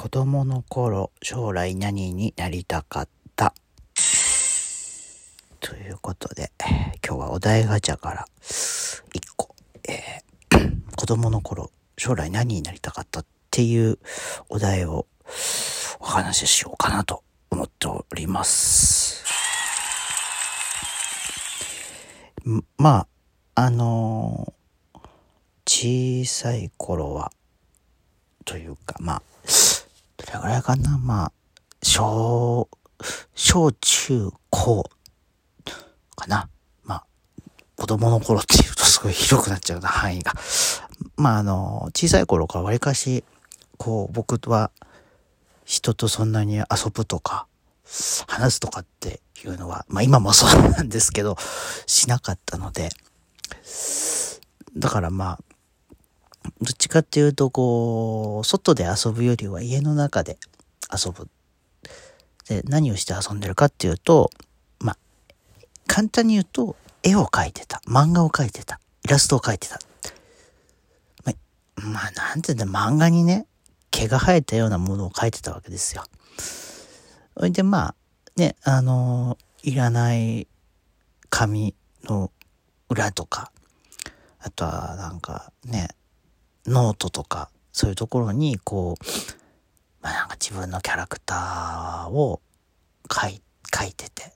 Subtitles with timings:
[0.00, 3.52] 子供の頃、将来何になりたかった？
[5.60, 6.50] ということで、
[7.06, 8.24] 今日はお題ガチャから
[9.12, 9.54] 1個、
[9.86, 13.98] えー 子供の頃、将来何になりたかったっていう
[14.48, 15.06] お題を
[15.98, 19.22] お話ししようかなと思っております。
[22.78, 23.06] ま
[23.54, 25.00] あ、あのー
[25.66, 27.32] 小さい頃は、
[28.46, 29.22] というか、まあ、
[30.32, 30.98] れぐらいかな？
[30.98, 31.32] まあ、
[31.82, 32.68] 小、
[33.34, 34.90] 小中高
[36.16, 36.48] かな？
[36.84, 37.04] まあ、
[37.76, 40.32] 子供の頃っていうとすごい広くなっちゃうな、範囲が。
[41.16, 43.24] まあ、あの、小さい頃からわりかし、
[43.76, 44.70] こう、僕は
[45.64, 47.46] 人とそんなに遊ぶとか、
[48.26, 51.36] 話すとかっていうのは、まあ今もそうなんですけど、
[51.86, 52.90] しなかったので、
[54.76, 55.38] だからまあ、
[56.44, 60.38] どっちかっていうと、こう、外で遊ぶよりは家の中で
[60.92, 61.28] 遊ぶ。
[62.48, 64.30] で、何をして遊んでるかっていうと、
[64.78, 64.98] まあ、
[65.86, 67.80] 簡単に言うと、絵を描いてた。
[67.86, 68.80] 漫画を描いてた。
[69.04, 69.78] イラストを描いてた。
[71.24, 73.46] まあ、まあ、なんていうんだ、漫画にね、
[73.90, 76.04] 毛が生えたようなものを描いてたわけですよ。
[77.36, 77.94] それでまあ、
[78.36, 80.46] ね、あのいらない
[81.28, 82.30] 紙の
[82.88, 83.52] 裏とか、
[84.40, 85.88] あとはなんかね、
[86.70, 89.04] ノートとか、そういうところに、こう、
[90.02, 92.40] まあなんか自分のキャラクターを
[93.12, 93.42] 書い、
[93.74, 94.32] 書いてて、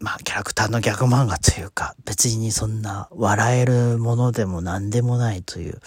[0.00, 5.80] まあキャラクターのギャグ漫画というか、別にそんな笑えるものでも何でもないという、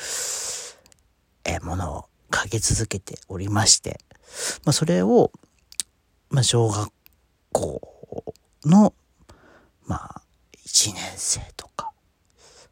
[1.45, 3.99] え、ものを書き続けておりまして、
[4.65, 5.31] まあそれを、
[6.29, 6.89] まあ小学
[7.51, 8.33] 校
[8.65, 8.93] の、
[9.85, 10.21] まあ
[10.67, 11.60] 1年生と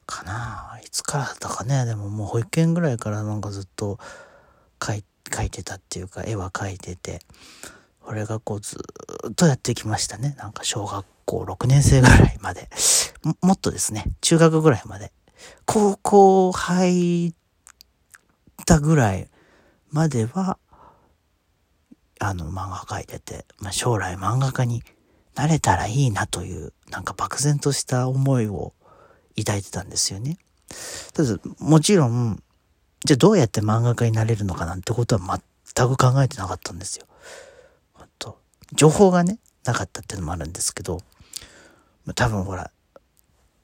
[0.09, 0.79] か、な。
[0.83, 1.85] いつからだったかね。
[1.85, 3.99] でももう保育園ぐらいからなんかずっと
[4.79, 4.97] 描
[5.45, 7.19] いてたっていうか絵は描いてて
[8.01, 10.35] これがこうずーっとやってきましたね。
[10.37, 12.69] なんか小学校6年生ぐらいまで。
[13.23, 14.05] ももっとですね。
[14.21, 15.11] 中学ぐらいまで。
[15.65, 17.33] 高校入っ
[18.65, 19.29] たぐらい
[19.91, 20.57] までは
[22.19, 24.83] あの漫画描いてて、まあ、将来漫画家に
[25.35, 28.73] なれたらいいなというなんか漠然とした思いを
[29.43, 30.37] 抱いてたんですよね。
[31.13, 32.41] ただ、もちろん、
[33.05, 35.41] じゃあどうやって漫画家になれるのかなんてことは
[35.73, 37.05] 全く考えてなかったんですよ。
[37.93, 38.39] ほんと
[38.73, 40.99] 情報がね、なかったっていうのもあるんですけど、
[42.15, 42.71] 多分ほら、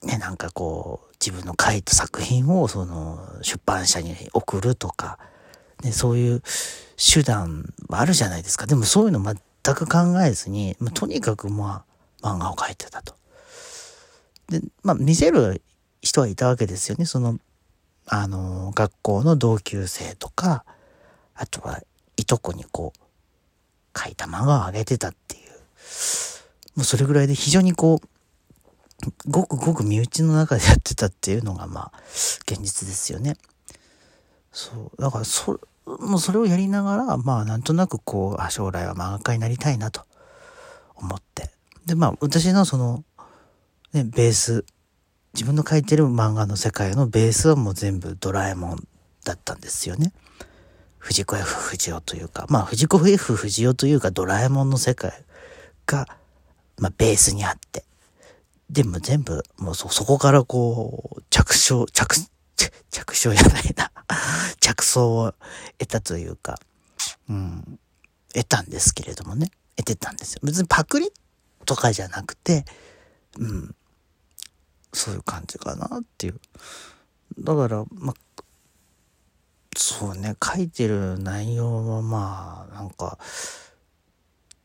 [0.03, 5.17] ね、なんかこう、自分の書いた作品をその出版社に送るとか、
[5.83, 6.43] ね、そういう
[6.97, 8.67] 手段はあるじゃないですか。
[8.67, 11.83] でもそういうの全く考えずに、まあとにかくま
[12.21, 13.15] あ、漫画を描いてたと。
[14.49, 15.61] で、まあ、見せる
[16.01, 17.05] 人はいたわけですよね。
[17.05, 17.39] その、
[18.07, 20.65] あの、学校の同級生とか、
[21.33, 21.81] あとは、
[22.17, 25.51] いとこにこう、書いた漫画をあげてたっていう。
[26.75, 28.07] もうそれぐらいで非常にこう、
[29.27, 31.93] ごくごく身内の中でやってたっていうのが、まあ、
[32.49, 33.37] 現実ですよね。
[34.51, 35.01] そう。
[35.01, 40.03] だから、そ、もうそれをやりながら、まあ、なんとなくこう、あ、将来は漫画家になりたいなと
[40.95, 41.49] 思って。
[41.85, 43.03] で、まあ、私のその、
[43.95, 44.65] ね、ベース、
[45.33, 48.87] 自分の書いてる漫画の世界のベースはもう全部ドラえもん
[49.23, 50.11] だったんですよね。
[50.97, 55.13] 藤子 F 不二雄というか、まあ藤子 F 不二雄というかドラえもんの世界
[55.85, 56.07] が、
[56.77, 57.85] まあベースにあって。
[58.69, 62.17] でも全部、もうそ、そこからこう、着想、着、
[62.57, 63.91] 着着想じゃないな。
[64.59, 65.33] 着想を
[65.77, 66.59] 得たというか、
[67.29, 67.79] うん、
[68.33, 69.51] 得たんですけれどもね。
[69.77, 70.41] 得てたんですよ。
[70.43, 71.09] 別にパクリ
[71.65, 72.65] とかじゃなくて、
[73.39, 73.75] うん。
[74.95, 76.39] そういう感じかなっていう。
[77.39, 78.43] だから、まあ、
[79.75, 83.17] そうね、書いてる内容はまあ、なんか、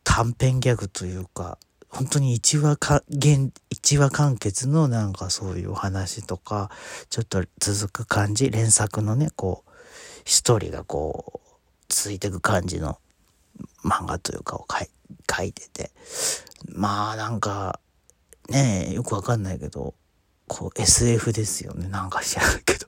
[0.03, 1.57] 短編ギャグというか、
[1.89, 6.71] 本当に一話か、現、一話完結のなんかそういうお話とか、
[7.09, 9.71] ちょっと続く感じ、連作のね、こう、
[10.25, 11.49] ストーリーがこう、
[11.89, 12.97] 続いていく感じの
[13.83, 14.89] 漫画というかを書い
[15.29, 15.91] 書いてて、
[16.67, 17.79] まあなんか、
[18.49, 19.93] ねえ、よくわかんないけど、
[20.53, 21.87] こう SF ですよね。
[21.87, 22.85] なんか知らないけど。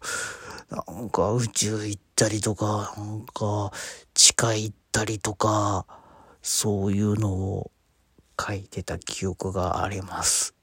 [0.70, 3.72] なんか宇宙行ったりとか、なんか
[4.14, 5.86] 地下行ったりとか、
[6.42, 7.72] そういうのを
[8.38, 10.54] 書いてた記憶があります。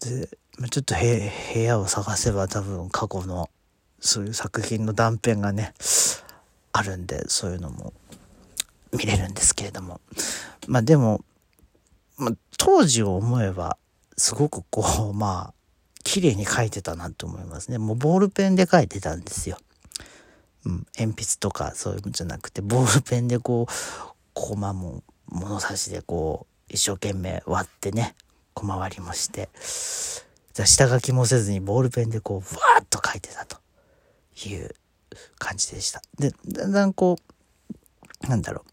[0.00, 0.26] で、
[0.70, 3.50] ちょっと部屋を探せば多分過去の
[4.00, 5.74] そういう作品の断片がね、
[6.72, 7.92] あるんで、そういうのも
[8.96, 10.00] 見れるんですけれども。
[10.66, 11.22] まあでも、
[12.16, 13.76] まあ、当時を思えば、
[14.16, 15.59] すごくこう、まあ、
[16.04, 17.78] 綺麗に描いてたなと思いますね。
[17.78, 19.58] もうボールペンで描いてたんですよ。
[20.64, 23.72] うん、鉛筆とかそういうのじゃなくて、ボールペンでこう、
[24.34, 28.14] コマも物差しでこう、一生懸命割ってね、
[28.54, 29.48] 小回りもして、
[30.52, 33.58] じゃ下書きもせずにボールペンでこう、わーっと書いてたと
[34.46, 34.74] いう
[35.38, 36.02] 感じでした。
[36.18, 37.16] で、だんだんこ
[38.24, 38.70] う、なんだろう。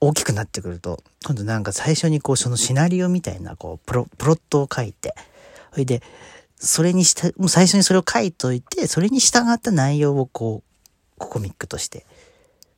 [0.00, 5.14] 大きくなってくると、今度なんか最初にこう、そのシナリオみたいな、こう、プロ、プロットを書いて、
[5.76, 6.02] それで、
[6.56, 12.06] それにした、もう最初にそれを書いといて、それに従った内容をこう、コミックとして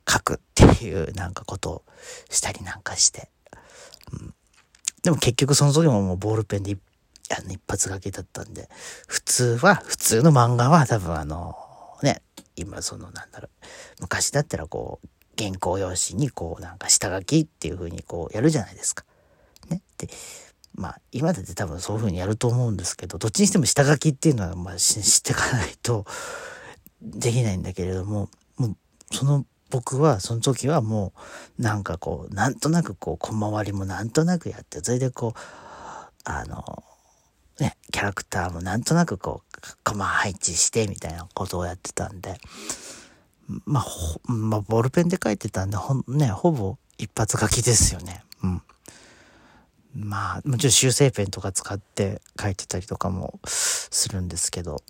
[0.09, 1.83] 書くっていうなんかことを
[2.29, 3.29] したりなんかして。
[4.11, 4.33] うん、
[5.03, 6.77] でも結局その時ももうボールペンで
[7.29, 8.67] あの一発書きだったんで、
[9.07, 11.55] 普通は、普通の漫画は多分あの、
[12.03, 12.21] ね、
[12.57, 15.07] 今そのなんだろう、昔だったらこう、
[15.41, 19.05] 原稿用紙にこうなんか下書きっていう風にこうやるじゃないですか。
[19.69, 19.81] ね。
[19.97, 20.09] で、
[20.79, 26.05] まあ今だって多分そういう風にやると思うんですけど、どっちにしても下書きっていうのはまあ知っていかないと
[27.01, 28.75] できないんだけれども、もう
[29.11, 31.11] その僕はその時はも
[31.59, 35.39] うなんかこう、なんとなくこう小回りもなんとなくやって、それでこう、
[36.23, 36.83] あの、
[37.59, 42.37] ね、キャラクターもなんとなくこう、コマ配置してみたいなことをやってたんで、
[43.65, 43.85] まあ、
[44.31, 48.23] まあ、ボールペンで書いてたんで、ほん、ね、ほぼ一発書きですよね。
[48.43, 48.61] うん。
[50.09, 54.81] まあ、もちろん修正ペンとか使って書いてたりとかもするんですけど、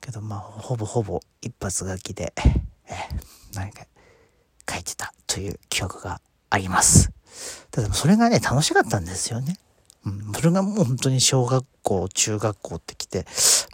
[0.00, 2.92] けどまあ、ほぼほぼ一発書きで、え、
[3.54, 3.84] 何か
[4.68, 6.20] 書いてたという記憶が
[6.50, 7.12] あります。
[7.70, 9.56] ただそれがね、楽しかったんですよね。
[10.04, 13.26] うん、それがもう本当に小学校、中学校ってきて、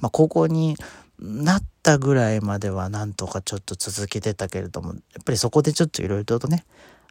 [0.03, 0.77] まあ高校に
[1.19, 6.67] なったぐらいまではなんとかちょっと続けてたけれども、やっぱりそこでちょっといろいろとね、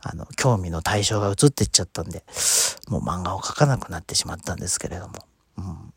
[0.07, 2.23] あの、興味の対象が移っていっちゃったんで、
[2.87, 5.13] もう漫画を描かなくなってしまったんですけれども。
[5.57, 5.93] うん、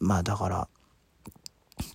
[0.00, 0.68] まあだから、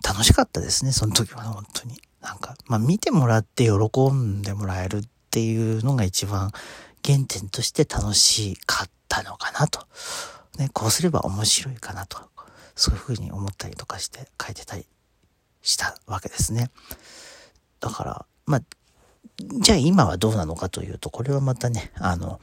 [0.04, 2.00] 楽しかったですね、その時はね、本当に。
[2.20, 6.50] なんか、まあ見てもらって喜んでもらえるっていうのが一番
[7.04, 9.86] 原点として楽しかったのかなと。
[10.58, 12.18] ね、こうすれば面白いかなと。
[12.74, 14.86] そういうふうに思ったりとかして書いてたり
[15.62, 16.70] したわけですね。
[17.78, 18.60] だから、まあ、
[19.38, 22.40] じゃあ今はどうなのかというと、これはまたね、あの、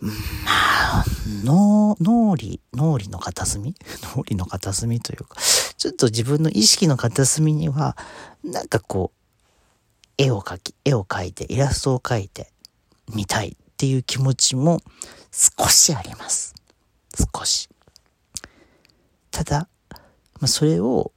[0.00, 1.04] まあ、
[1.44, 3.74] 脳、脳裏、脳裏の片隅？
[4.16, 5.36] 脳裏の片隅というか、
[5.76, 7.96] ちょっと自分の意識の片隅には、
[8.42, 9.20] なんかこう、
[10.16, 12.50] 絵を描き、絵を描いて、イラストを描いて
[13.14, 14.80] みたいっていう気持ちも
[15.30, 16.54] 少しあります。
[17.34, 17.68] 少し。
[19.30, 19.98] ただ、ま
[20.42, 21.12] あ、それを、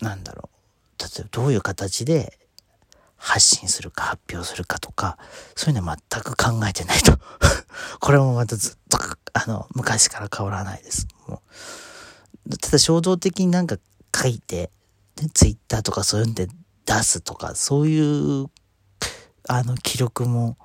[0.00, 1.02] なんだろう。
[1.02, 2.38] 例えばどういう形で
[3.24, 5.16] 発信するか発表するかとか、
[5.56, 7.18] そういうのは全く考えてないと。
[7.98, 8.98] これもまたずっと、
[9.32, 11.08] あの、昔から変わらないです。
[11.26, 11.42] も
[12.50, 13.78] うただ衝動的になんか
[14.14, 14.70] 書いて、
[15.16, 16.48] ね、ツイッターとかそういうんで
[16.84, 18.50] 出すとか、そういう、
[19.48, 20.58] あの、記録も、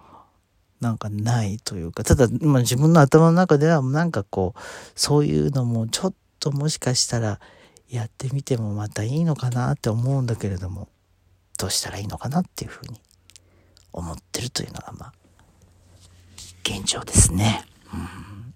[0.81, 4.59] なんかないというか、ただ、今自分の頭の中ではなんかこう、
[4.95, 7.39] そういうのもちょっともしかしたら
[7.89, 10.89] やってみてもまたいいのかなって思うんだけれども、
[11.59, 13.01] どうしたらいいのかなっていうふうに
[13.91, 15.13] 思ってるというのが、まあ、
[16.63, 17.65] 現状ですね。
[17.93, 18.53] うん。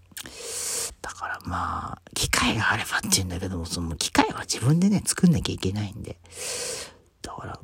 [1.01, 6.17] だからまあ、機械があればって言うんだけども、その機械は自分でね、作んなきゃいけないんで、
[7.21, 7.59] だから、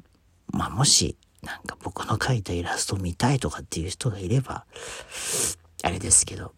[0.52, 4.66] まあもし、なんか僕の描いたイラストを見たいとかっていう人がいれば、
[5.84, 6.52] あれですけど、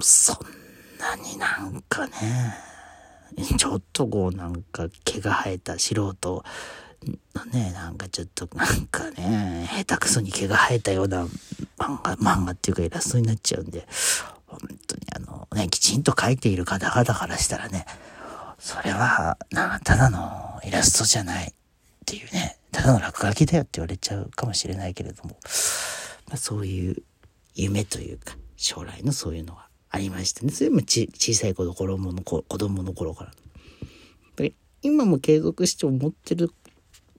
[0.00, 0.36] そん
[0.98, 2.54] なになんかね、
[3.56, 6.44] ちょっとこうなんか毛が生えた素人
[7.52, 11.24] ね、なんかちょっとなんかね、下手くそに毛が生えたような
[11.78, 13.86] 漫画、漫画っていうかイラストになっちゃうんで、
[14.46, 17.86] 本当にあのね、きちんと描いている方々からしたらね、
[18.58, 21.52] それは、な、ただのイラストじゃないっ
[22.04, 25.30] ていうね、ただの落書きだよって言われちゃうかもしれないけれども、
[26.28, 27.02] まあ、そういう
[27.54, 30.52] 夢というか、将来のそういうのはありましたね。
[30.52, 33.32] それもち小さい子供の子供の頃から。
[34.82, 36.52] 今も継続して思ってる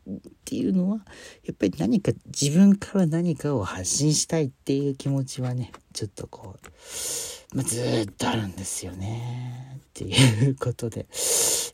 [0.07, 0.99] っていうのは
[1.45, 6.55] やっぱり何か自分から何かを発信したいっていう気持ちはねちょっとこ
[7.53, 11.07] う、まあ、ずっとあるんですよねっていうことで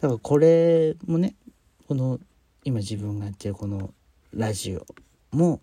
[0.01, 1.35] だからこれもね
[1.87, 2.19] この
[2.63, 3.93] 今自分がやってるこの
[4.33, 4.85] ラジオ
[5.35, 5.61] も、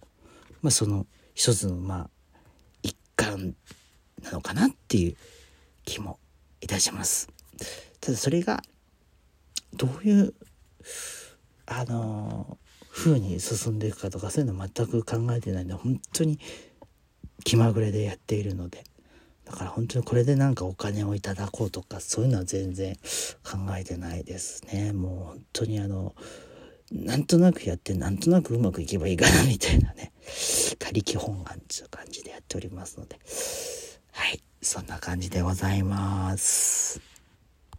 [0.63, 2.11] まあ、その一つのまあ
[2.83, 3.55] 一環
[4.23, 5.17] なのかなっていう
[5.85, 6.19] 気も
[6.61, 7.29] いたします。
[8.01, 8.63] ただそれが
[9.75, 10.35] どういう
[11.67, 12.59] あの
[12.91, 16.39] 風に進んでいくかとかそういうの全く考えてないんで本当に
[17.45, 18.85] 気まぐれでやっているので
[19.51, 22.95] だから本当にこれでなんかお金をいただこうとかそういうのは全然
[23.43, 24.93] 考えてないですね。
[24.93, 26.15] もう本当にあの
[26.93, 30.13] なんとなくやってなんとなくうまくいけばいいかなみたいなね。
[30.79, 33.19] 他力本願っていう感じでやっておりますので。
[34.13, 34.41] はい。
[34.63, 37.10] そんな感じでございます。